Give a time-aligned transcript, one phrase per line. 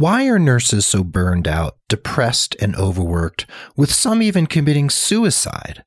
[0.00, 3.44] Why are nurses so burned out, depressed, and overworked,
[3.76, 5.84] with some even committing suicide?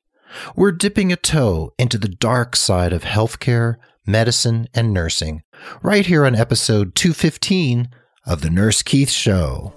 [0.54, 3.74] We're dipping a toe into the dark side of healthcare,
[4.06, 5.42] medicine, and nursing
[5.82, 7.88] right here on episode 215
[8.24, 9.72] of The Nurse Keith Show.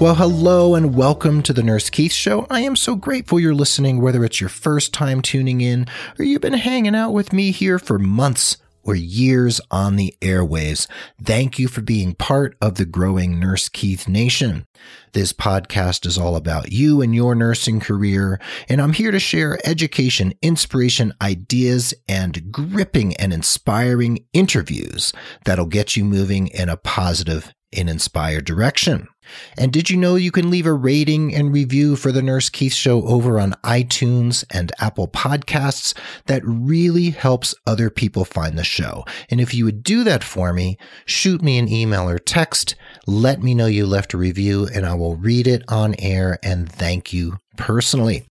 [0.00, 2.46] Well, hello and welcome to the Nurse Keith Show.
[2.48, 5.86] I am so grateful you're listening, whether it's your first time tuning in
[6.20, 10.86] or you've been hanging out with me here for months or years on the airwaves.
[11.20, 14.66] Thank you for being part of the growing Nurse Keith Nation.
[15.14, 19.58] This podcast is all about you and your nursing career, and I'm here to share
[19.64, 25.12] education, inspiration, ideas, and gripping and inspiring interviews
[25.44, 29.08] that'll get you moving in a positive and inspired direction.
[29.56, 32.72] And did you know you can leave a rating and review for the Nurse Keith
[32.72, 35.94] Show over on iTunes and Apple Podcasts?
[36.26, 39.04] That really helps other people find the show.
[39.30, 42.74] And if you would do that for me, shoot me an email or text.
[43.06, 46.70] Let me know you left a review and I will read it on air and
[46.70, 48.26] thank you personally.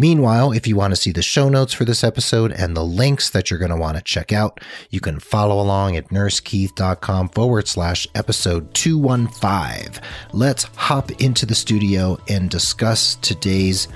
[0.00, 3.30] Meanwhile, if you want to see the show notes for this episode and the links
[3.30, 4.60] that you're going to want to check out,
[4.90, 10.00] you can follow along at nursekeith.com forward slash episode 215.
[10.32, 13.88] Let's hop into the studio and discuss today's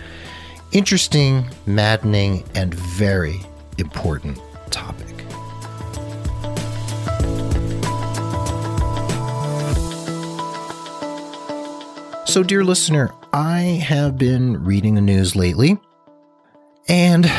[0.73, 3.41] interesting, maddening, and very
[3.79, 4.41] important
[4.73, 5.07] topic.
[12.27, 15.79] So, dear listener, I have been reading the news lately
[16.93, 17.33] and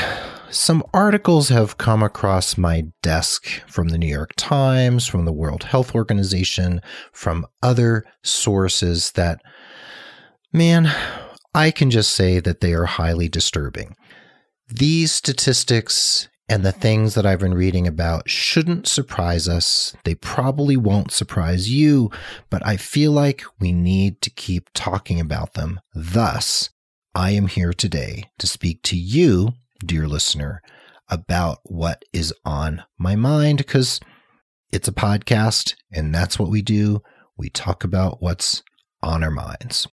[0.50, 5.66] some articles have come across my desk from the New York Times, from the World
[5.66, 9.44] Health Organization, from other sources that,
[10.52, 10.92] man,
[11.54, 13.96] I can just say that they are highly disturbing.
[14.68, 19.96] These statistics and the things that I've been reading about shouldn't surprise us.
[20.04, 22.10] They probably won't surprise you,
[22.50, 25.80] but I feel like we need to keep talking about them.
[25.94, 26.72] Thus,
[27.16, 29.54] I am here today to speak to you,
[29.86, 30.64] dear listener,
[31.08, 34.00] about what is on my mind because
[34.72, 37.04] it's a podcast and that's what we do.
[37.38, 38.64] We talk about what's
[39.04, 39.88] on our minds.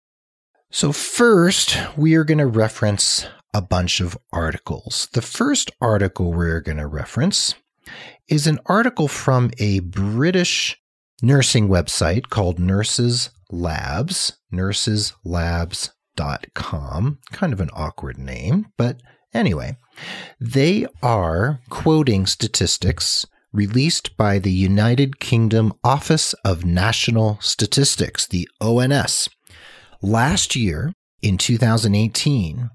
[0.69, 5.07] So, first, we are going to reference a bunch of articles.
[5.13, 7.55] The first article we're going to reference
[8.27, 10.79] is an article from a British
[11.23, 15.93] nursing website called Nurses Labs, Nurses Labs.
[17.31, 19.01] Kind of an awkward name, but
[19.33, 19.77] anyway,
[20.39, 29.29] they are quoting statistics released by the United Kingdom Office of National Statistics, the ONS.
[30.01, 32.69] Last year, in 2018,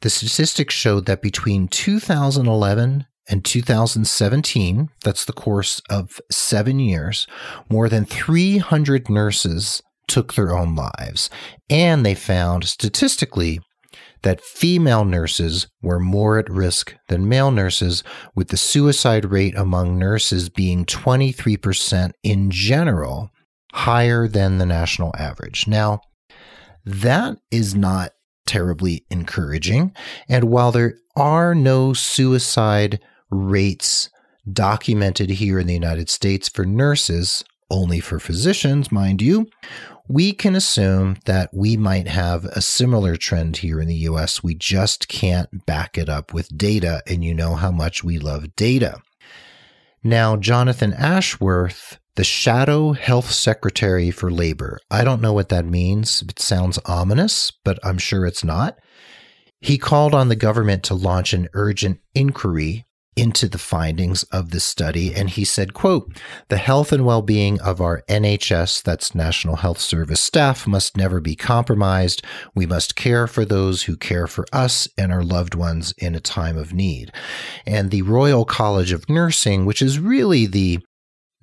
[0.00, 7.26] the statistics showed that between 2011 and 2017, that's the course of seven years,
[7.68, 11.30] more than 300 nurses took their own lives.
[11.70, 13.60] And they found statistically
[14.22, 18.02] that female nurses were more at risk than male nurses,
[18.34, 23.30] with the suicide rate among nurses being 23% in general,
[23.72, 25.68] higher than the national average.
[25.68, 26.00] Now,
[26.84, 28.12] that is not
[28.46, 29.94] terribly encouraging.
[30.28, 34.10] And while there are no suicide rates
[34.50, 39.46] documented here in the United States for nurses, only for physicians, mind you,
[40.08, 44.42] we can assume that we might have a similar trend here in the US.
[44.42, 48.56] We just can't back it up with data, and you know how much we love
[48.56, 49.02] data.
[50.02, 56.22] Now, Jonathan Ashworth, the Shadow Health Secretary for Labor, I don't know what that means.
[56.22, 58.78] It sounds ominous, but I'm sure it's not.
[59.60, 62.86] He called on the government to launch an urgent inquiry
[63.18, 66.16] into the findings of this study and he said quote
[66.48, 71.34] the health and well-being of our NHS that's National Health Service staff must never be
[71.34, 72.22] compromised.
[72.54, 76.20] We must care for those who care for us and our loved ones in a
[76.20, 77.10] time of need.
[77.66, 80.78] And the Royal College of Nursing which is really the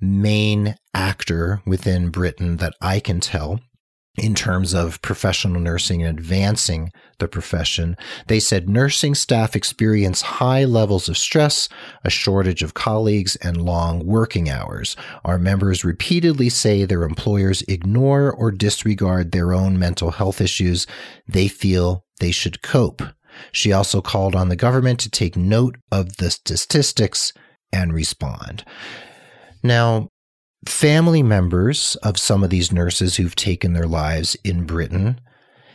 [0.00, 3.60] main actor within Britain that I can tell
[4.16, 7.96] in terms of professional nursing and advancing the profession.
[8.26, 11.68] They said nursing staff experience high levels of stress,
[12.04, 14.96] a shortage of colleagues, and long working hours.
[15.24, 20.86] Our members repeatedly say their employers ignore or disregard their own mental health issues.
[21.28, 23.02] They feel they should cope.
[23.52, 27.32] She also called on the government to take note of the statistics
[27.72, 28.64] and respond.
[29.62, 30.08] Now,
[30.68, 35.20] family members of some of these nurses who've taken their lives in Britain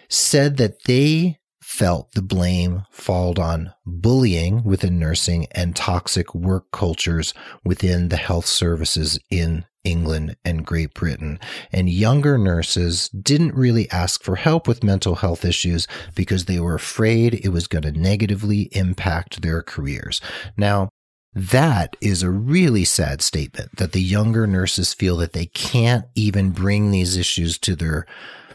[0.09, 7.33] said that they felt the blame fall on bullying within nursing and toxic work cultures
[7.63, 11.39] within the health services in England and Great Britain.
[11.71, 16.75] And younger nurses didn't really ask for help with mental health issues because they were
[16.75, 20.21] afraid it was going to negatively impact their careers.
[20.57, 20.89] Now,
[21.33, 26.51] that is a really sad statement that the younger nurses feel that they can't even
[26.51, 28.05] bring these issues to their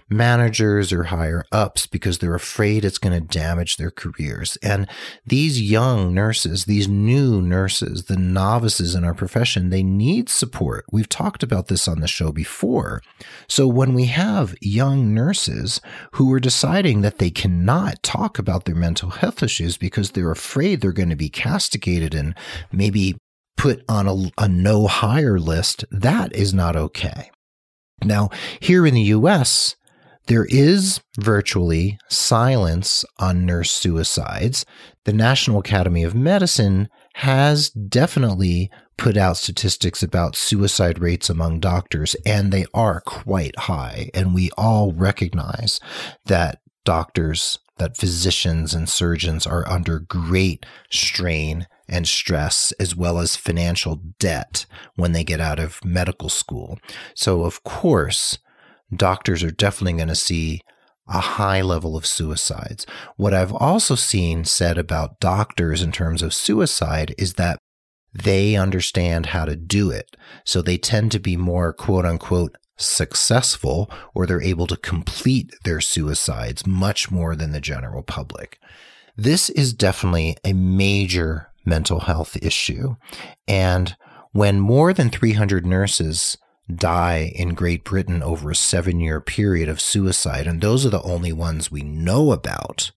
[0.09, 4.57] managers or higher ups because they're afraid it's going to damage their careers.
[4.63, 4.89] And
[5.25, 10.85] these young nurses, these new nurses, the novices in our profession, they need support.
[10.93, 13.03] We've talked about this on the show before.
[13.49, 15.81] So when we have young nurses
[16.13, 20.81] who are deciding that they cannot talk about their mental health issues because they're afraid
[20.81, 22.35] they're going to be castigated and
[22.71, 23.17] maybe
[23.57, 27.31] put on a, a no hire list, that is not okay.
[28.05, 28.29] Now,
[28.61, 29.77] here in the US,
[30.27, 34.67] there is virtually silence on nurse suicides.
[35.05, 42.17] The National Academy of Medicine has definitely put out statistics about suicide rates among doctors,
[42.25, 44.11] and they are quite high.
[44.15, 45.81] And we all recognize
[46.27, 53.37] that doctors, that physicians and surgeons are under great strain and stress, as well as
[53.37, 56.79] financial debt when they get out of medical school.
[57.15, 58.39] So, of course,
[58.95, 60.61] doctors are definitely going to see
[61.09, 62.87] a high level of suicides.
[63.17, 67.59] What I've also seen said about doctors in terms of suicide is that
[68.13, 70.17] they understand how to do it.
[70.45, 75.81] So they tend to be more quote unquote successful or they're able to complete their
[75.81, 78.59] suicides much more than the general public.
[79.17, 82.97] This is definitely a major mental health issue.
[83.49, 83.97] And
[84.33, 86.37] when more than 300 nurses
[86.73, 91.03] die in Great Britain over a seven year period of suicide, and those are the
[91.03, 92.93] only ones we know about,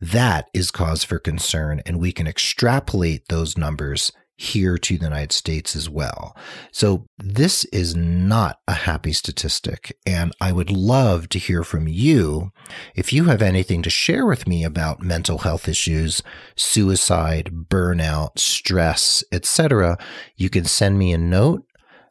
[0.00, 1.80] that is cause for concern.
[1.86, 4.12] And we can extrapolate those numbers
[4.42, 6.36] here to the United States as well.
[6.72, 9.96] So this is not a happy statistic.
[10.04, 12.50] And I would love to hear from you
[12.96, 16.22] if you have anything to share with me about mental health issues,
[16.56, 19.96] suicide, burnout, stress, etc.
[20.36, 21.64] You can send me a note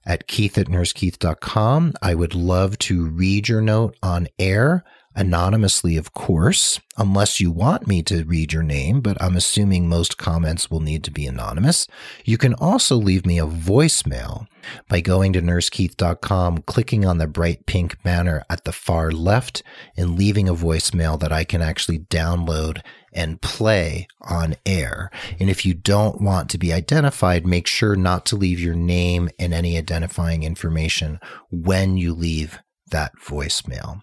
[0.06, 1.94] at keith at nursekeith.com.
[2.02, 4.84] I would love to read your note on air
[5.16, 10.18] anonymously, of course, unless you want me to read your name, but I'm assuming most
[10.18, 11.88] comments will need to be anonymous.
[12.24, 14.48] You can also leave me a voicemail
[14.88, 19.64] by going to nursekeith.com, clicking on the bright pink banner at the far left,
[19.98, 22.82] and leaving a voicemail that I can actually download
[23.14, 25.12] and play on air.
[25.40, 29.30] And if you don't want to be identified, make sure not to leave your name
[29.38, 31.20] and any identifying information
[31.50, 32.60] when you leave
[32.92, 34.02] that voicemail.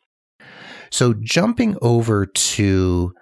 [0.90, 3.14] So jumping over to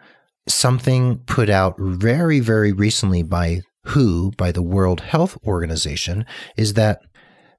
[0.49, 7.01] something put out very, very recently by WHO, by the World Health Organization, is that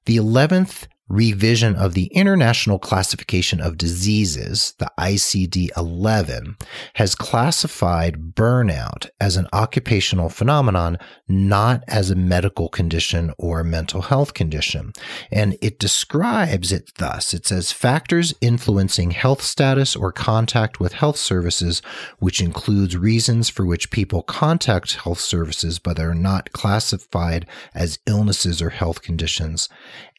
[0.04, 6.56] the 11th revision of the International Classification of Diseases, the ICD 11,
[6.94, 14.34] has classified burnout as an occupational phenomenon, not as a medical condition or mental health
[14.34, 14.92] condition.
[15.30, 21.16] And it describes it thus it says factors influencing health status or contact with health
[21.16, 21.80] services,
[22.18, 28.60] which includes reasons for which people contact health services but are not classified as illnesses
[28.60, 29.68] or health conditions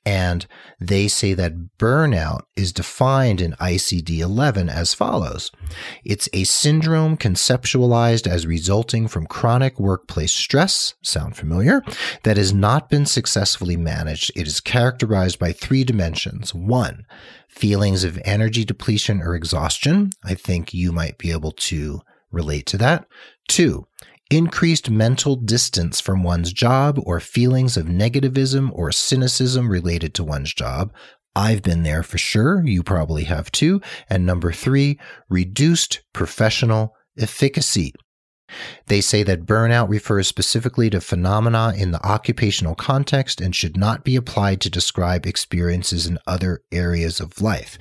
[0.09, 0.47] and
[0.79, 5.51] they say that burnout is defined in ICD 11 as follows
[6.03, 11.83] It's a syndrome conceptualized as resulting from chronic workplace stress, sound familiar,
[12.23, 14.31] that has not been successfully managed.
[14.35, 16.55] It is characterized by three dimensions.
[16.55, 17.05] One,
[17.47, 20.09] feelings of energy depletion or exhaustion.
[20.23, 22.01] I think you might be able to
[22.31, 23.05] relate to that.
[23.47, 23.85] Two,
[24.29, 30.53] increased mental distance from one's job or feelings of negativism or cynicism related to one's
[30.53, 30.93] job.
[31.35, 32.63] I've been there for sure.
[32.65, 33.81] You probably have too.
[34.09, 37.93] And number three, reduced professional efficacy.
[38.87, 44.03] They say that burnout refers specifically to phenomena in the occupational context and should not
[44.03, 47.77] be applied to describe experiences in other areas of life.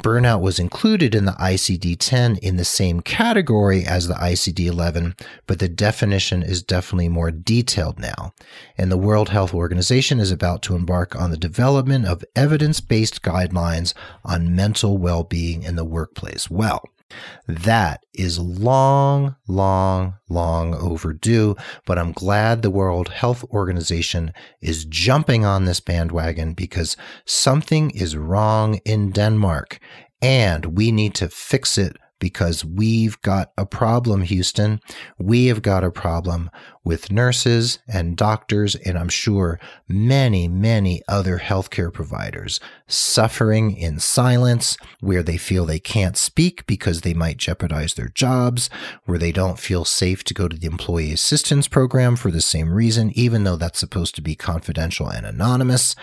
[0.00, 5.14] Burnout was included in the ICD 10 in the same category as the ICD 11,
[5.46, 8.32] but the definition is definitely more detailed now.
[8.78, 13.22] And the World Health Organization is about to embark on the development of evidence based
[13.22, 13.92] guidelines
[14.24, 16.50] on mental well being in the workplace.
[16.50, 16.82] Well,
[17.46, 25.44] that is long, long, long overdue, but I'm glad the World Health Organization is jumping
[25.44, 29.78] on this bandwagon because something is wrong in Denmark
[30.20, 34.80] and we need to fix it because we've got a problem, Houston.
[35.18, 36.52] We have got a problem
[36.84, 44.76] with nurses and doctors, and I'm sure many, many other healthcare providers suffering in silence,
[45.00, 48.70] where they feel they can't speak because they might jeopardize their jobs,
[49.04, 52.72] where they don't feel safe to go to the employee assistance program for the same
[52.72, 55.96] reason, even though that's supposed to be confidential and anonymous.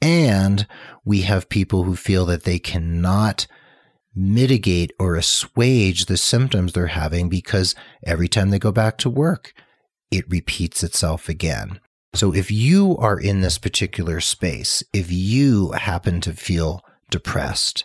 [0.00, 0.66] And
[1.04, 3.46] we have people who feel that they cannot
[4.16, 9.52] mitigate or assuage the symptoms they're having because every time they go back to work,
[10.10, 11.80] it repeats itself again.
[12.14, 17.84] So if you are in this particular space, if you happen to feel depressed,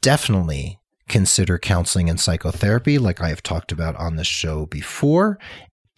[0.00, 5.38] definitely consider counseling and psychotherapy, like I have talked about on the show before.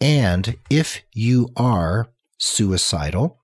[0.01, 3.39] And if you are suicidal,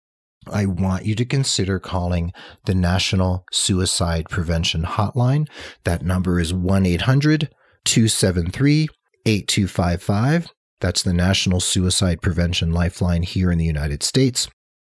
[0.51, 2.33] I want you to consider calling
[2.65, 5.49] the National Suicide Prevention Hotline.
[5.85, 7.49] That number is 1 800
[7.85, 8.89] 273
[9.25, 10.49] 8255.
[10.81, 14.49] That's the National Suicide Prevention Lifeline here in the United States.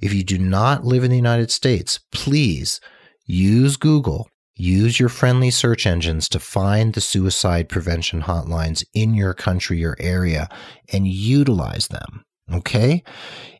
[0.00, 2.80] If you do not live in the United States, please
[3.26, 4.28] use Google.
[4.54, 9.96] Use your friendly search engines to find the suicide prevention hotlines in your country or
[10.00, 10.48] area
[10.92, 12.24] and utilize them.
[12.52, 13.04] Okay?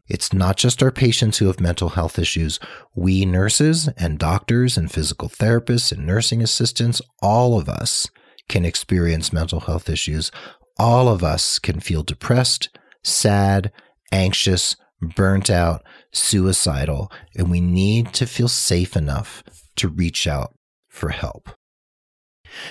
[0.08, 2.58] It's not just our patients who have mental health issues.
[2.96, 8.08] We nurses and doctors and physical therapists and nursing assistants, all of us
[8.48, 10.32] can experience mental health issues.
[10.78, 12.70] All of us can feel depressed,
[13.04, 13.70] sad,
[14.10, 19.42] anxious, burnt out, suicidal, and we need to feel safe enough
[19.76, 20.54] to reach out
[20.88, 21.50] for help.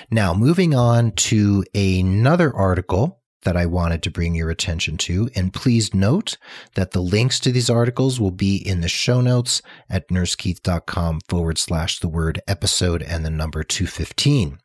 [0.10, 5.54] Now, moving on to another article that I wanted to bring your attention to, and
[5.54, 6.38] please note
[6.76, 11.58] that the links to these articles will be in the show notes at nursekeith.com forward
[11.58, 14.60] slash the word episode and the number 215.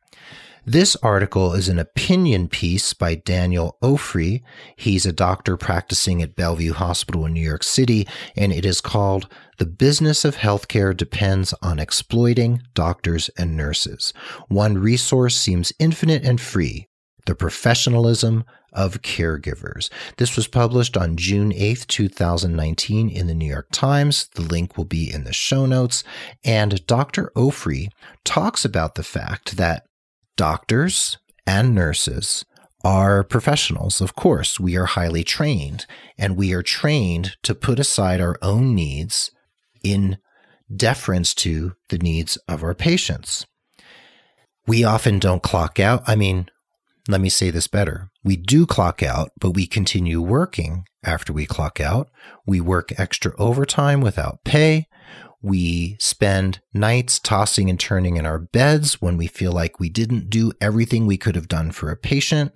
[0.65, 4.43] This article is an opinion piece by Daniel Ofri.
[4.77, 9.27] He's a doctor practicing at Bellevue Hospital in New York City, and it is called
[9.57, 14.13] The Business of Healthcare Depends on Exploiting Doctors and Nurses.
[14.47, 16.87] One resource seems infinite and free
[17.25, 19.89] the professionalism of caregivers.
[20.15, 24.29] This was published on June 8th, 2019 in the New York Times.
[24.35, 26.05] The link will be in the show notes.
[26.43, 27.31] And Dr.
[27.35, 27.89] Ofri
[28.23, 29.85] talks about the fact that
[30.35, 32.45] doctors and nurses
[32.83, 34.01] are professionals.
[34.01, 35.85] Of course, we are highly trained
[36.17, 39.31] and we are trained to put aside our own needs
[39.83, 40.17] in
[40.73, 43.45] deference to the needs of our patients.
[44.65, 46.03] We often don't clock out.
[46.07, 46.49] I mean,
[47.07, 48.09] let me say this better.
[48.23, 52.09] We do clock out, but we continue working after we clock out.
[52.45, 54.87] We work extra overtime without pay.
[55.43, 60.29] We spend nights tossing and turning in our beds when we feel like we didn't
[60.29, 62.53] do everything we could have done for a patient.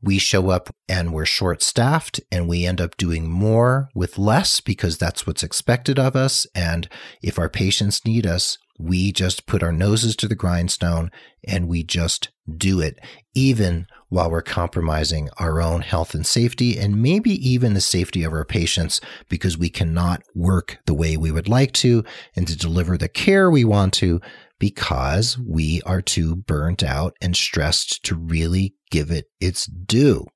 [0.00, 4.60] We show up and we're short staffed and we end up doing more with less
[4.60, 6.46] because that's what's expected of us.
[6.54, 6.88] And
[7.20, 11.10] if our patients need us, we just put our noses to the grindstone
[11.44, 13.00] and we just do it,
[13.34, 18.32] even while we're compromising our own health and safety and maybe even the safety of
[18.32, 22.96] our patients because we cannot work the way we would like to and to deliver
[22.96, 24.20] the care we want to
[24.58, 30.26] because we are too burnt out and stressed to really give it its due.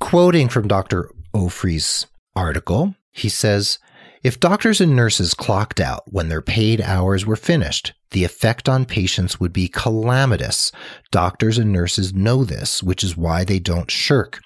[0.00, 1.10] Quoting from Dr.
[1.34, 3.78] Ofri's article, he says,
[4.26, 8.84] if doctors and nurses clocked out when their paid hours were finished, the effect on
[8.84, 10.72] patients would be calamitous.
[11.12, 14.40] Doctors and nurses know this, which is why they don't shirk.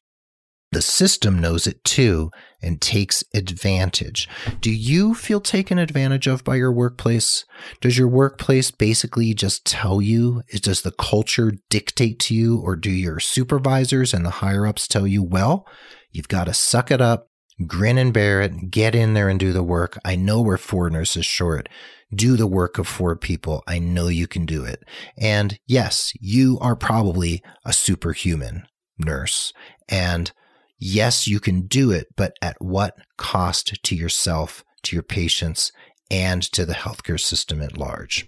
[0.70, 4.28] The system knows it too and takes advantage.
[4.60, 7.46] Do you feel taken advantage of by your workplace?
[7.80, 10.42] Does your workplace basically just tell you?
[10.60, 15.06] Does the culture dictate to you, or do your supervisors and the higher ups tell
[15.06, 15.66] you, well,
[16.10, 17.29] you've got to suck it up,
[17.66, 19.98] grin and bear it, get in there and do the work.
[20.04, 21.68] I know we're four nurses short.
[22.12, 23.62] Do the work of four people.
[23.66, 24.82] I know you can do it.
[25.16, 28.66] And yes, you are probably a superhuman
[28.98, 29.52] nurse.
[29.88, 30.32] And
[30.78, 35.72] yes, you can do it, but at what cost to yourself, to your patients,
[36.10, 38.26] and to the healthcare system at large?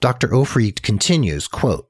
[0.00, 0.28] Dr.
[0.28, 1.88] Ofri continues, quote,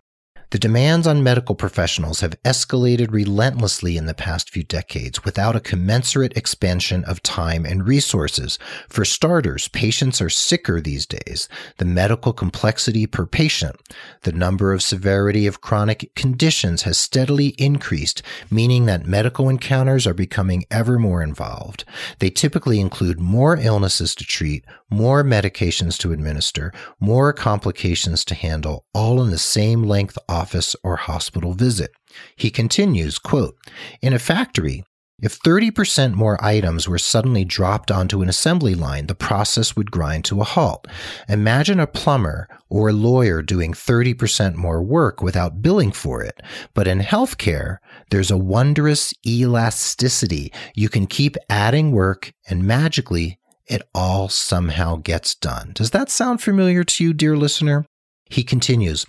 [0.55, 5.61] The demands on medical professionals have escalated relentlessly in the past few decades without a
[5.61, 8.57] commensurate expansion of time and resources.
[8.89, 11.49] For starters, patients are sicker these days.
[11.79, 13.75] The medical complexity per patient,
[14.23, 20.15] the number of severity of chronic conditions has steadily increased, meaning that medical encounters are
[20.15, 21.85] becoming ever more involved.
[22.21, 28.85] They typically include more illnesses to treat, more medications to administer, more complications to handle,
[28.95, 31.91] all in the same length office or hospital visit.
[32.37, 33.57] He continues, quote,
[34.03, 34.85] In a factory,
[35.23, 40.27] if 30% more items were suddenly dropped onto an assembly line, the process would grind
[40.27, 40.87] to a halt.
[41.31, 46.43] Imagine a plumber or a lawyer doing 30% more work without billing for it.
[46.75, 47.79] But in healthcare,
[48.11, 50.53] there's a wondrous elasticity.
[50.75, 55.73] You can keep adding work and magically it all somehow gets done.
[55.75, 57.87] Does that sound familiar to you, dear listener?
[58.29, 59.07] He continues,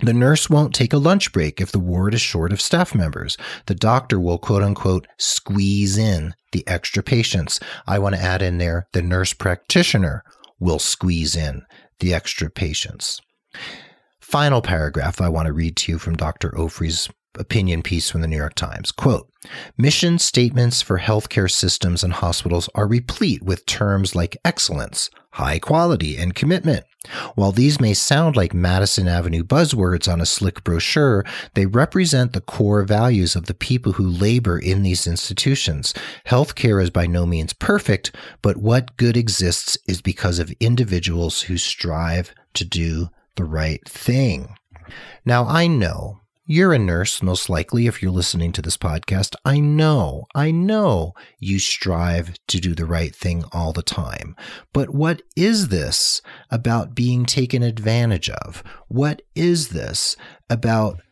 [0.00, 3.36] the nurse won't take a lunch break if the ward is short of staff members.
[3.66, 7.58] The doctor will quote unquote squeeze in the extra patients.
[7.86, 10.22] I want to add in there the nurse practitioner
[10.60, 11.62] will squeeze in
[11.98, 13.20] the extra patients.
[14.20, 16.50] Final paragraph I want to read to you from Dr.
[16.50, 18.92] Ofri's opinion piece from the New York Times.
[18.92, 19.28] Quote,
[19.76, 26.16] mission statements for healthcare systems and hospitals are replete with terms like excellence, high quality,
[26.16, 26.84] and commitment.
[27.34, 31.24] While these may sound like Madison Avenue buzzwords on a slick brochure,
[31.54, 35.94] they represent the core values of the people who labor in these institutions.
[36.26, 41.56] Healthcare is by no means perfect, but what good exists is because of individuals who
[41.56, 44.54] strive to do the right thing.
[45.24, 49.36] Now, I know you're a nurse, most likely, if you're listening to this podcast.
[49.44, 54.34] I know, I know you strive to do the right thing all the time.
[54.72, 58.64] But what is this about being taken advantage of?
[58.88, 60.16] What is this
[60.48, 61.02] about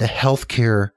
[0.00, 0.90] the healthcare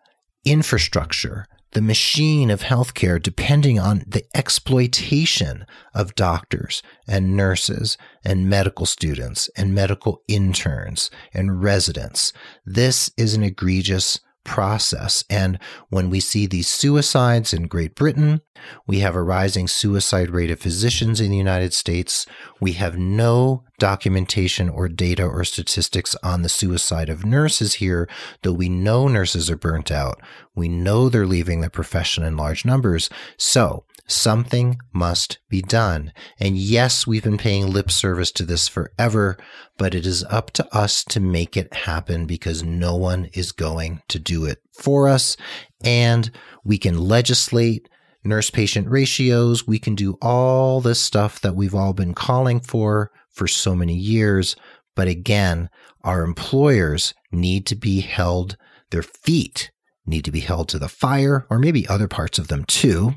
[0.45, 8.85] infrastructure the machine of healthcare depending on the exploitation of doctors and nurses and medical
[8.85, 12.31] students and medical interns and residents.
[12.65, 15.25] This is an egregious process.
[15.29, 15.59] And
[15.89, 18.41] when we see these suicides in Great Britain,
[18.87, 22.25] we have a rising suicide rate of physicians in the United States.
[22.61, 28.07] We have no documentation or data or statistics on the suicide of nurses here,
[28.43, 30.21] though we know nurses are burnt out.
[30.55, 33.09] We know they're leaving the profession in large numbers.
[33.37, 36.11] So something must be done.
[36.39, 39.37] And yes, we've been paying lip service to this forever,
[39.77, 44.01] but it is up to us to make it happen because no one is going
[44.09, 45.35] to do it for us.
[45.83, 46.31] And
[46.63, 47.89] we can legislate
[48.23, 49.67] nurse patient ratios.
[49.67, 53.95] We can do all this stuff that we've all been calling for for so many
[53.95, 54.55] years.
[54.95, 55.69] But again,
[56.03, 58.57] our employers need to be held,
[58.91, 59.71] their feet
[60.05, 63.15] need to be held to the fire, or maybe other parts of them too,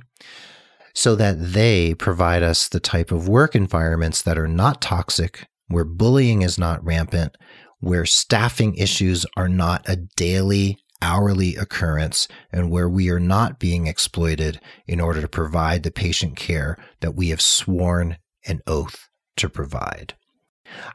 [0.99, 5.85] so that they provide us the type of work environments that are not toxic, where
[5.85, 7.37] bullying is not rampant,
[7.79, 13.87] where staffing issues are not a daily hourly occurrence and where we are not being
[13.87, 14.59] exploited
[14.89, 20.15] in order to provide the patient care that we have sworn an oath to provide.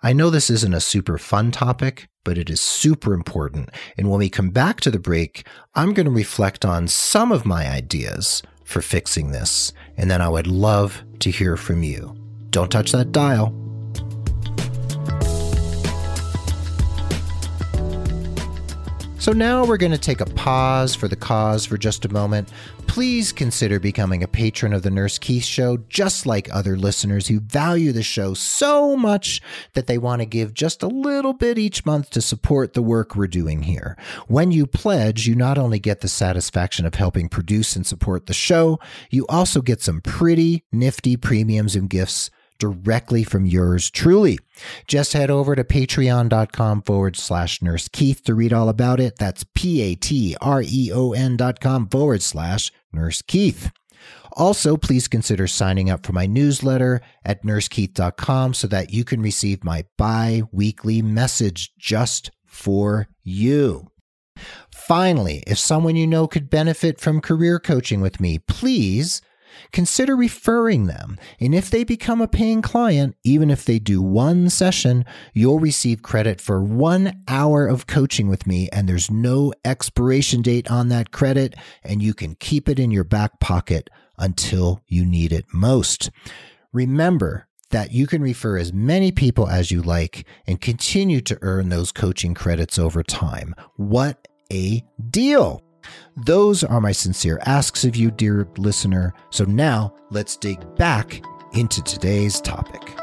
[0.04, 3.70] I know this isn't a super fun topic, but it is super important.
[3.98, 7.46] And when we come back to the break, I'm going to reflect on some of
[7.46, 12.16] my ideas for fixing this, and then I would love to hear from you.
[12.50, 13.63] Don't touch that dial.
[19.24, 22.50] So now we're going to take a pause for the cause for just a moment.
[22.88, 27.40] Please consider becoming a patron of the Nurse Keith Show, just like other listeners who
[27.40, 29.42] value the show so much
[29.76, 33.16] that they want to give just a little bit each month to support the work
[33.16, 33.96] we're doing here.
[34.28, 38.34] When you pledge, you not only get the satisfaction of helping produce and support the
[38.34, 38.78] show,
[39.10, 42.30] you also get some pretty nifty premiums and gifts
[42.64, 44.40] directly from yours truly.
[44.88, 49.18] Just head over to patreon.com forward slash nurse Keith to read all about it.
[49.18, 53.70] That's P A T R E O N dot com forward slash nurse Keith.
[54.32, 59.64] Also, please consider signing up for my newsletter at nursekeith.com so that you can receive
[59.64, 63.92] my bi weekly message just for you.
[64.72, 69.22] Finally, if someone you know could benefit from career coaching with me, please
[69.72, 71.18] consider referring them.
[71.40, 76.02] And if they become a paying client, even if they do one session, you'll receive
[76.02, 78.70] credit for one hour of coaching with me.
[78.72, 83.04] And there's no expiration date on that credit, and you can keep it in your
[83.04, 86.10] back pocket until you need it most.
[86.72, 91.70] Remember, that you can refer as many people as you like and continue to earn
[91.70, 93.56] those coaching credits over time.
[93.78, 95.63] What a deal!
[96.16, 99.14] Those are my sincere asks of you, dear listener.
[99.30, 102.96] So now let's dig back into today's topic.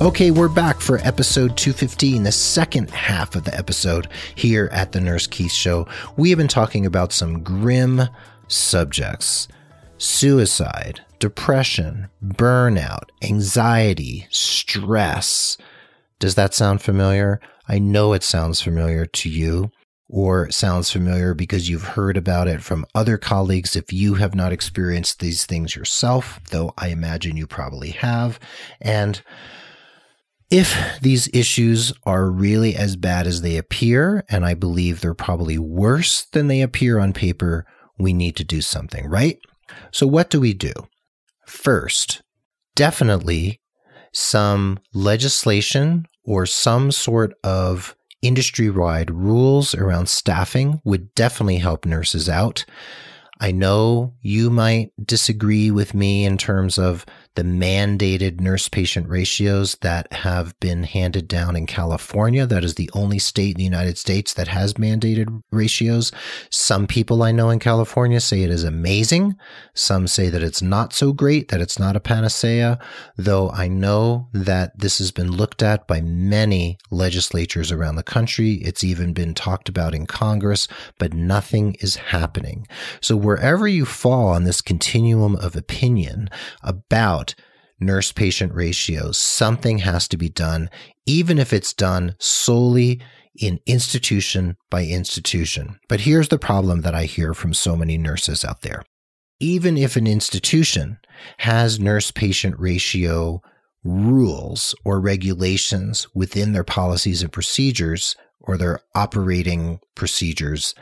[0.00, 5.00] Okay, we're back for episode 215, the second half of the episode here at the
[5.00, 5.86] Nurse Keith Show.
[6.16, 8.02] We have been talking about some grim
[8.48, 9.46] subjects
[9.98, 15.58] suicide, depression, burnout, anxiety, stress.
[16.20, 17.40] Does that sound familiar?
[17.66, 19.72] I know it sounds familiar to you
[20.06, 24.52] or sounds familiar because you've heard about it from other colleagues if you have not
[24.52, 28.38] experienced these things yourself, though I imagine you probably have.
[28.80, 29.22] And
[30.50, 35.58] if these issues are really as bad as they appear, and I believe they're probably
[35.58, 37.64] worse than they appear on paper,
[37.98, 39.38] we need to do something, right?
[39.92, 40.72] So, what do we do?
[41.46, 42.22] First,
[42.74, 43.60] definitely
[44.12, 52.28] some legislation or some sort of industry wide rules around staffing would definitely help nurses
[52.28, 52.64] out.
[53.40, 57.04] I know you might disagree with me in terms of
[57.36, 62.46] the mandated nurse patient ratios that have been handed down in California.
[62.46, 66.10] That is the only state in the United States that has mandated ratios.
[66.50, 69.36] Some people I know in California say it is amazing.
[69.74, 72.78] Some say that it's not so great, that it's not a panacea,
[73.16, 78.54] though I know that this has been looked at by many legislatures around the country.
[78.54, 80.66] It's even been talked about in Congress,
[80.98, 82.66] but nothing is happening.
[83.00, 86.28] So wherever you fall on this continuum of opinion
[86.62, 87.19] about
[87.80, 89.18] nurse patient ratios.
[89.18, 90.70] Something has to be done,
[91.06, 93.00] even if it's done solely
[93.34, 95.78] in institution by institution.
[95.88, 98.84] But here's the problem that I hear from so many nurses out there.
[99.40, 100.98] Even if an institution
[101.38, 103.40] has nurse patient ratio
[103.82, 110.74] rules or regulations within their policies and procedures or their operating procedures,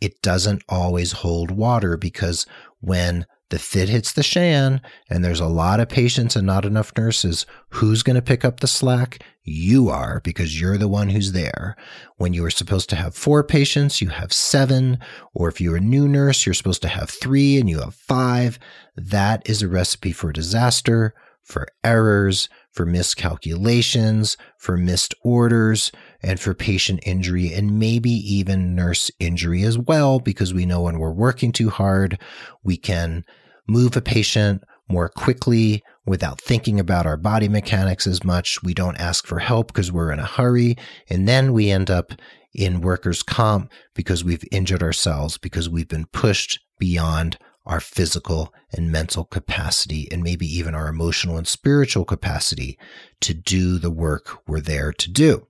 [0.00, 2.46] it doesn't always hold water because
[2.80, 6.92] when the fit hits the shan and there's a lot of patients and not enough
[6.96, 9.22] nurses, who's going to pick up the slack?
[9.44, 11.76] You are because you're the one who's there.
[12.16, 14.98] When you were supposed to have four patients, you have seven.
[15.34, 18.58] Or if you're a new nurse, you're supposed to have three and you have five.
[18.96, 25.92] That is a recipe for disaster, for errors, for miscalculations, for missed orders,
[26.26, 30.98] and for patient injury, and maybe even nurse injury as well, because we know when
[30.98, 32.18] we're working too hard,
[32.64, 33.24] we can
[33.68, 38.62] move a patient more quickly without thinking about our body mechanics as much.
[38.62, 40.76] We don't ask for help because we're in a hurry.
[41.08, 42.12] And then we end up
[42.54, 48.92] in workers' comp because we've injured ourselves because we've been pushed beyond our physical and
[48.92, 52.78] mental capacity, and maybe even our emotional and spiritual capacity
[53.20, 55.46] to do the work we're there to do.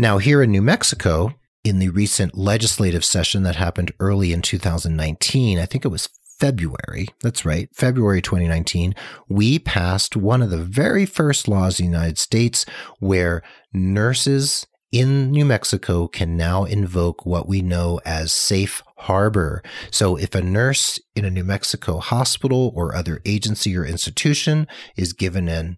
[0.00, 1.34] Now, here in New Mexico,
[1.64, 6.08] in the recent legislative session that happened early in 2019, I think it was
[6.38, 8.94] February, that's right, February 2019,
[9.28, 12.64] we passed one of the very first laws in the United States
[13.00, 19.62] where nurses in New Mexico can now invoke what we know as safe harbor.
[19.90, 25.12] So if a nurse in a New Mexico hospital or other agency or institution is
[25.12, 25.76] given an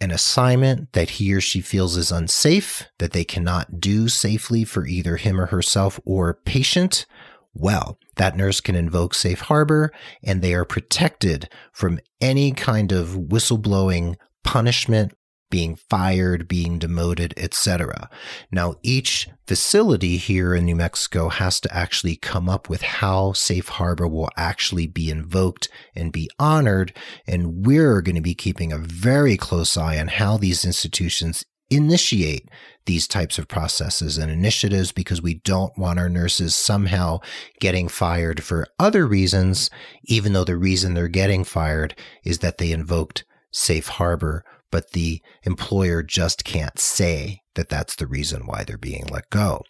[0.00, 4.86] an assignment that he or she feels is unsafe, that they cannot do safely for
[4.86, 7.06] either him or herself or patient,
[7.54, 13.08] well, that nurse can invoke safe harbor and they are protected from any kind of
[13.08, 15.12] whistleblowing punishment
[15.50, 18.08] being fired, being demoted, etc.
[18.52, 23.68] Now, each facility here in New Mexico has to actually come up with how safe
[23.68, 26.92] harbor will actually be invoked and be honored.
[27.26, 32.50] And we're going to be keeping a very close eye on how these institutions initiate
[32.84, 37.18] these types of processes and initiatives because we don't want our nurses somehow
[37.58, 39.70] getting fired for other reasons,
[40.04, 45.20] even though the reason they're getting fired is that they invoked safe harbor but the
[45.44, 49.62] employer just can't say that that's the reason why they're being let go.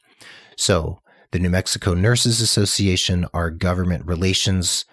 [0.57, 0.99] So
[1.31, 4.85] the New Mexico Nurses Association, our government relations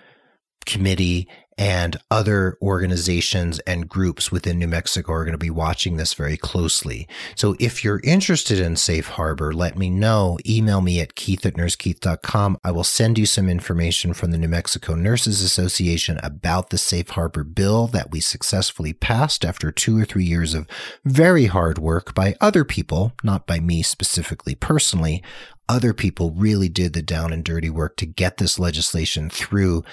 [0.65, 6.13] committee, and other organizations and groups within New Mexico are going to be watching this
[6.13, 7.07] very closely.
[7.35, 10.37] So if you're interested in Safe Harbor, let me know.
[10.45, 12.57] Email me at keith at nursekeith.com.
[12.63, 17.09] I will send you some information from the New Mexico Nurses Association about the Safe
[17.09, 20.67] Harbor bill that we successfully passed after two or three years of
[21.05, 25.23] very hard work by other people, not by me specifically personally.
[25.69, 29.83] Other people really did the down and dirty work to get this legislation through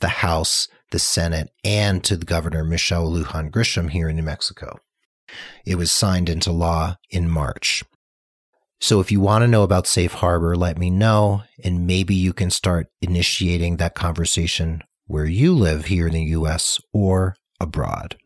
[0.00, 4.78] the House, the Senate, and to the Governor Michelle Lujan Grisham here in New Mexico.
[5.64, 7.84] It was signed into law in March.
[8.80, 12.32] So if you want to know about Safe Harbor, let me know, and maybe you
[12.32, 18.16] can start initiating that conversation where you live here in the US or abroad.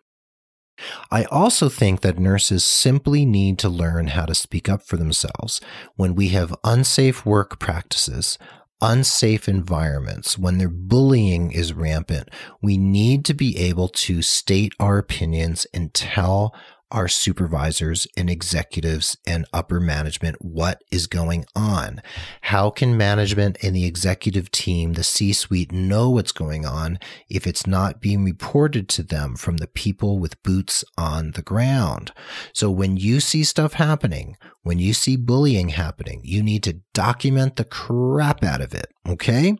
[1.10, 5.60] I also think that nurses simply need to learn how to speak up for themselves
[5.96, 8.38] when we have unsafe work practices,
[8.84, 12.28] unsafe environments, when their bullying is rampant.
[12.60, 16.54] We need to be able to state our opinions and tell
[16.90, 22.00] our supervisors and executives and upper management what is going on.
[22.42, 27.46] How can management and the executive team, the C suite, know what's going on if
[27.46, 32.12] it's not being reported to them from the people with boots on the ground?
[32.52, 37.56] So when you see stuff happening, when you see bullying happening, you need to document
[37.56, 38.86] the crap out of it.
[39.06, 39.56] Okay.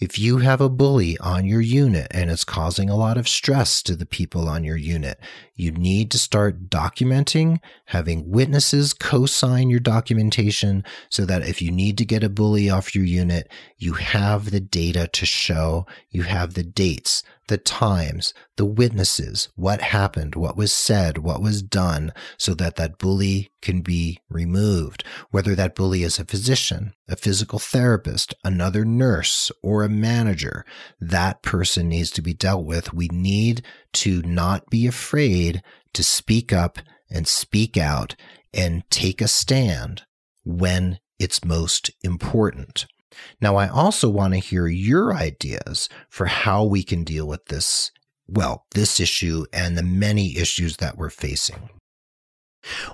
[0.00, 3.82] If you have a bully on your unit and it's causing a lot of stress
[3.82, 5.20] to the people on your unit,
[5.54, 11.98] you need to start documenting, having witnesses co-sign your documentation so that if you need
[11.98, 16.54] to get a bully off your unit, you have the data to show, you have
[16.54, 22.54] the dates, the times, the witnesses, what happened, what was said, what was done, so
[22.54, 25.02] that that bully can be removed.
[25.32, 30.64] Whether that bully is a physician, a physical therapist, another nurse, or a manager,
[31.00, 32.94] that person needs to be dealt with.
[32.94, 35.60] We need to not be afraid
[35.94, 36.78] to speak up
[37.10, 38.14] and speak out
[38.54, 40.04] and take a stand
[40.44, 42.86] when it's most important.
[43.40, 47.90] Now, I also want to hear your ideas for how we can deal with this,
[48.28, 51.70] well, this issue and the many issues that we're facing.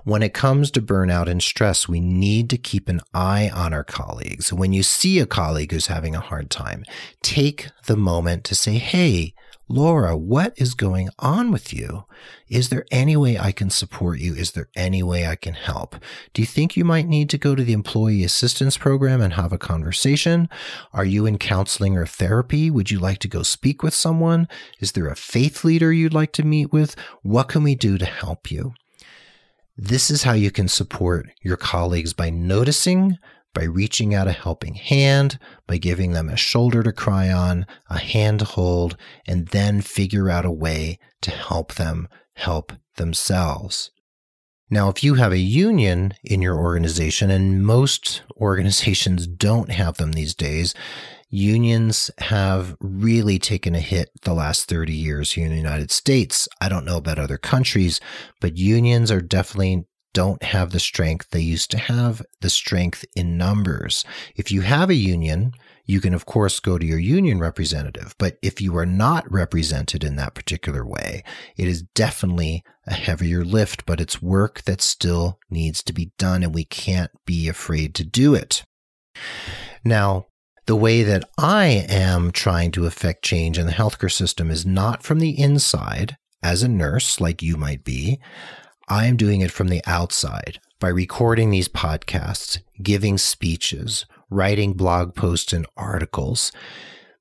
[0.05, 3.83] When it comes to burnout and stress, we need to keep an eye on our
[3.83, 4.52] colleagues.
[4.52, 6.85] When you see a colleague who's having a hard time,
[7.22, 9.35] take the moment to say, Hey,
[9.68, 12.05] Laura, what is going on with you?
[12.48, 14.33] Is there any way I can support you?
[14.33, 15.96] Is there any way I can help?
[16.33, 19.52] Do you think you might need to go to the employee assistance program and have
[19.52, 20.48] a conversation?
[20.92, 22.70] Are you in counseling or therapy?
[22.70, 24.46] Would you like to go speak with someone?
[24.79, 26.94] Is there a faith leader you'd like to meet with?
[27.22, 28.72] What can we do to help you?
[29.76, 33.18] This is how you can support your colleagues by noticing,
[33.57, 37.99] by reaching out a helping hand, by giving them a shoulder to cry on, a
[37.99, 43.90] hand to hold, and then figure out a way to help them help themselves.
[44.69, 50.12] Now, if you have a union in your organization, and most organizations don't have them
[50.12, 50.75] these days,
[51.31, 56.47] unions have really taken a hit the last 30 years here in the United States.
[56.61, 58.03] I don't know about other countries,
[58.38, 63.37] but unions are definitely don't have the strength they used to have, the strength in
[63.37, 64.02] numbers.
[64.35, 65.52] If you have a union,
[65.85, 68.14] you can, of course, go to your union representative.
[68.16, 71.22] But if you are not represented in that particular way,
[71.59, 76.42] it is definitely a heavier lift, but it's work that still needs to be done,
[76.42, 78.64] and we can't be afraid to do it.
[79.85, 80.29] Now,
[80.64, 85.02] the way that I am trying to affect change in the healthcare system is not
[85.02, 88.18] from the inside as a nurse, like you might be.
[88.88, 95.16] I am doing it from the outside by recording these podcasts, giving speeches, writing blog
[95.16, 96.53] posts and articles,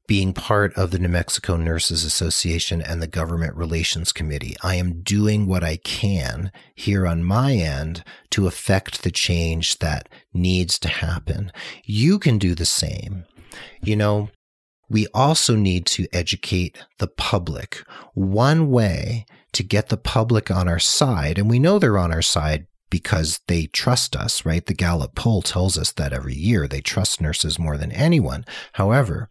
[0.08, 4.56] being part of the New Mexico Nurses Association and the Government Relations Committee.
[4.62, 10.08] I am doing what I can here on my end to affect the change that
[10.36, 11.52] needs to happen.
[11.84, 13.26] You can do the same.
[13.82, 14.30] You know,
[14.88, 17.84] we also need to educate the public.
[18.14, 19.26] One way
[19.56, 23.40] to get the public on our side, and we know they're on our side because
[23.48, 24.66] they trust us, right?
[24.66, 28.46] The Gallup poll tells us that every year they trust nurses more than anyone.
[28.74, 29.30] However,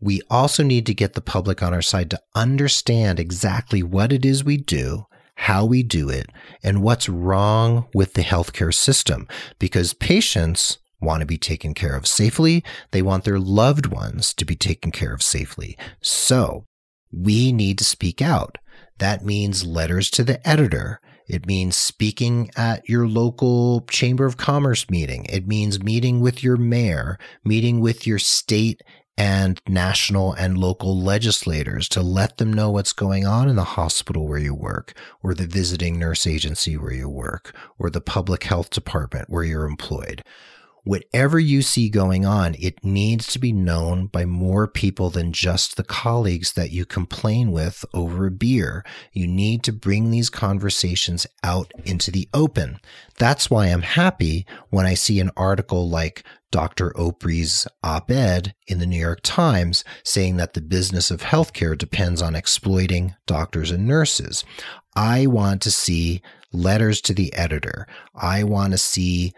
[0.00, 4.24] we also need to get the public on our side to understand exactly what it
[4.24, 6.26] is we do, how we do it,
[6.62, 9.28] and what's wrong with the healthcare system.
[9.58, 12.64] Because patients want to be taken care of safely.
[12.90, 15.76] They want their loved ones to be taken care of safely.
[16.00, 16.66] So
[17.12, 18.58] we need to speak out.
[19.00, 21.00] That means letters to the editor.
[21.26, 25.24] It means speaking at your local Chamber of Commerce meeting.
[25.30, 28.82] It means meeting with your mayor, meeting with your state
[29.16, 34.28] and national and local legislators to let them know what's going on in the hospital
[34.28, 38.68] where you work, or the visiting nurse agency where you work, or the public health
[38.68, 40.22] department where you're employed
[40.84, 45.76] whatever you see going on, it needs to be known by more people than just
[45.76, 48.84] the colleagues that you complain with over a beer.
[49.12, 52.78] You need to bring these conversations out into the open.
[53.18, 56.90] That's why I'm happy when I see an article like Dr.
[56.90, 62.20] Ofri's op ed in the New York Times saying that the business of healthcare depends
[62.20, 64.44] on exploiting doctors and nurses.
[64.96, 67.86] I want to see letters to the editor.
[68.14, 69.32] I want to see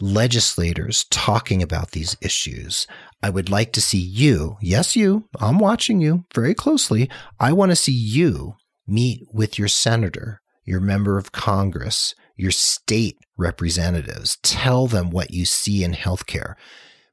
[0.00, 2.86] legislators talking about these issues.
[3.22, 7.10] I would like to see you, yes, you, I'm watching you very closely.
[7.40, 8.54] I want to see you
[8.86, 14.38] meet with your senator, your member of Congress, your state representatives.
[14.42, 16.54] Tell them what you see in healthcare.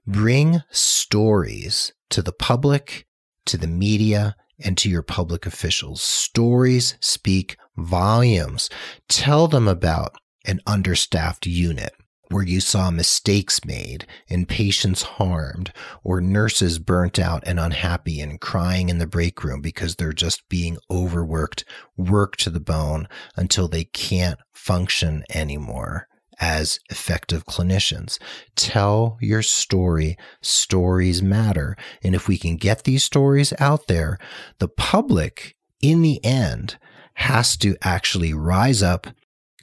[0.05, 3.07] Bring stories to the public,
[3.47, 6.01] to the media, and to your public officials.
[6.01, 8.69] Stories speak volumes.
[9.09, 11.93] Tell them about an understaffed unit
[12.29, 15.71] where you saw mistakes made and patients harmed
[16.03, 20.47] or nurses burnt out and unhappy and crying in the break room because they're just
[20.49, 21.65] being overworked,
[21.97, 26.07] worked to the bone until they can't function anymore
[26.39, 28.19] as effective clinicians.
[28.55, 30.17] Tell your story.
[30.41, 31.75] Stories matter.
[32.03, 34.17] And if we can get these stories out there,
[34.59, 36.77] the public in the end
[37.15, 39.07] has to actually rise up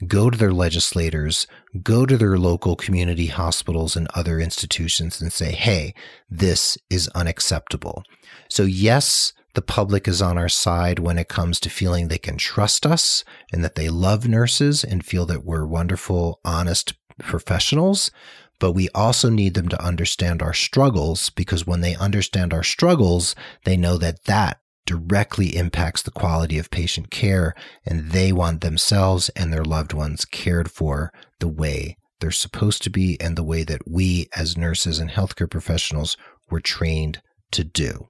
[0.07, 1.47] go to their legislators,
[1.81, 5.93] go to their local community hospitals and other institutions and say, hey,
[6.29, 8.03] this is unacceptable.
[8.49, 12.37] So, yes, the public is on our side when it comes to feeling they can
[12.37, 18.09] trust us and that they love nurses and feel that we're wonderful, honest professionals.
[18.59, 23.35] But we also need them to understand our struggles because when they understand our struggles,
[23.65, 27.53] they know that that directly impacts the quality of patient care,
[27.85, 32.89] and they want themselves and their loved ones cared for the way they're supposed to
[32.89, 36.15] be and the way that we as nurses and healthcare professionals
[36.49, 38.07] were trained to do.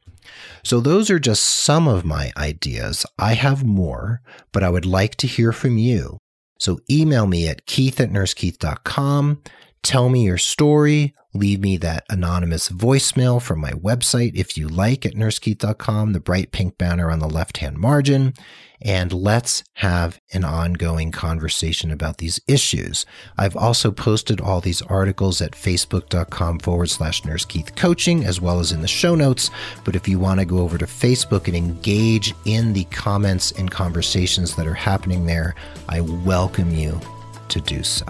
[0.63, 3.07] So, those are just some of my ideas.
[3.17, 6.19] I have more, but I would like to hear from you.
[6.59, 9.41] So, email me at keith at nursekeith.com.
[9.83, 11.13] Tell me your story.
[11.33, 16.51] Leave me that anonymous voicemail from my website if you like at nursekeith.com, the bright
[16.51, 18.33] pink banner on the left hand margin.
[18.81, 23.05] And let's have an ongoing conversation about these issues.
[23.37, 28.71] I've also posted all these articles at facebook.com forward slash nursekeith coaching as well as
[28.71, 29.49] in the show notes.
[29.83, 33.71] But if you want to go over to Facebook and engage in the comments and
[33.71, 35.55] conversations that are happening there,
[35.89, 37.01] I welcome you
[37.49, 38.05] to do so.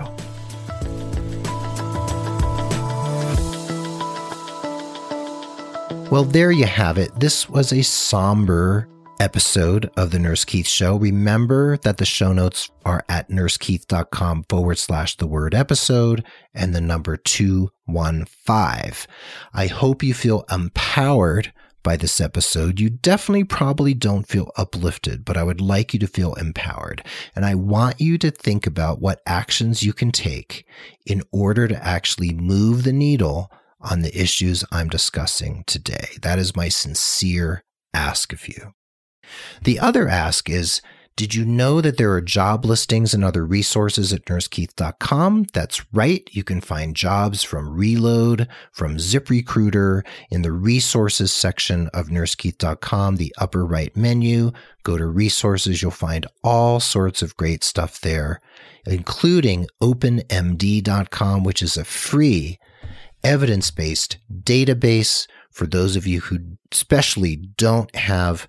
[6.13, 7.19] Well, there you have it.
[7.19, 8.87] This was a somber
[9.19, 10.95] episode of the Nurse Keith Show.
[10.95, 16.23] Remember that the show notes are at nursekeith.com forward slash the word episode
[16.53, 19.07] and the number 215.
[19.55, 22.79] I hope you feel empowered by this episode.
[22.79, 27.03] You definitely probably don't feel uplifted, but I would like you to feel empowered.
[27.35, 30.67] And I want you to think about what actions you can take
[31.07, 33.49] in order to actually move the needle
[33.83, 36.07] on the issues I'm discussing today.
[36.21, 38.73] That is my sincere ask of you.
[39.61, 40.81] The other ask is,
[41.15, 45.45] did you know that there are job listings and other resources at nursekeith.com?
[45.53, 46.27] That's right.
[46.31, 53.33] You can find jobs from Relode, from ZipRecruiter in the resources section of nursekeith.com, the
[53.37, 54.53] upper right menu.
[54.81, 55.83] Go to resources.
[55.83, 58.41] You'll find all sorts of great stuff there,
[58.87, 62.57] including openmd.com, which is a free
[63.23, 66.39] evidence based database for those of you who
[66.71, 68.47] especially don't have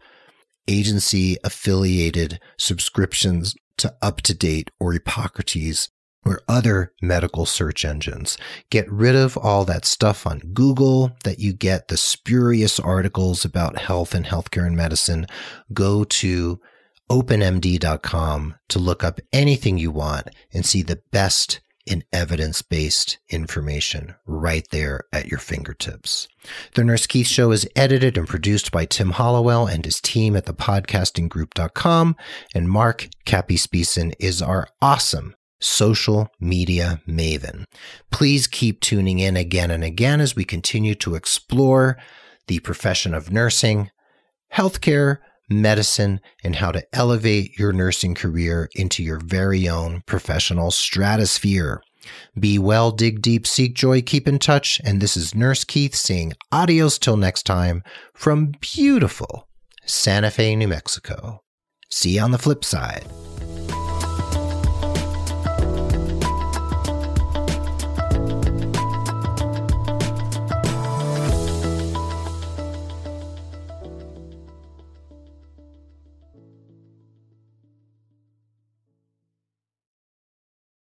[0.67, 5.89] agency affiliated subscriptions to UpToDate or Epocrates
[6.25, 8.39] or other medical search engines.
[8.71, 13.79] Get rid of all that stuff on Google that you get the spurious articles about
[13.79, 15.27] health and healthcare and medicine.
[15.73, 16.61] Go to
[17.11, 24.15] openmd.com to look up anything you want and see the best in evidence based information
[24.27, 26.29] right there at your fingertips.
[26.75, 30.47] The Nurse Keith Show is edited and produced by Tim Hollowell and his team at
[30.47, 32.17] thepodcastinggroup.com,
[32.55, 37.65] and Mark Cappy Speeson is our awesome social media maven.
[38.11, 41.97] Please keep tuning in again and again as we continue to explore
[42.47, 43.91] the profession of nursing,
[44.53, 51.83] healthcare, medicine, and how to elevate your nursing career into your very own professional stratosphere.
[52.39, 54.81] Be well, dig deep, seek joy, keep in touch.
[54.85, 57.83] And this is Nurse Keith saying adios till next time
[58.15, 59.49] from beautiful
[59.87, 61.43] Santa Fe, New Mexico.
[61.91, 63.05] See you on the flip side.